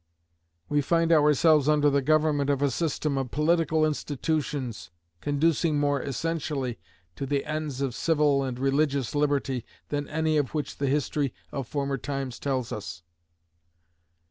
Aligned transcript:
We 0.67 0.81
find 0.81 1.11
ourselves 1.11 1.69
under 1.69 1.91
the 1.91 2.01
government 2.01 2.49
of 2.49 2.63
a 2.63 2.71
system 2.71 3.19
of 3.19 3.29
political 3.29 3.85
institutions 3.85 4.89
conducing 5.19 5.77
more 5.79 6.01
essentially 6.01 6.79
to 7.15 7.27
the 7.27 7.45
ends 7.45 7.81
of 7.81 7.93
civil 7.93 8.43
and 8.43 8.57
religious 8.57 9.13
liberty 9.13 9.63
than 9.89 10.07
any 10.09 10.37
of 10.37 10.55
which 10.55 10.77
the 10.77 10.87
history 10.87 11.35
of 11.51 11.67
former 11.67 11.99
times 11.99 12.39
tells 12.39 12.71
us. 12.71 13.03